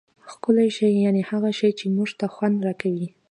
[0.31, 3.07] ښکلی شي یعني هغه شي، چي موږ ته خوند راکوي.